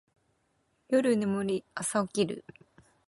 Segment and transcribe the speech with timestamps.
[0.87, 2.43] 夜眠り、朝起きる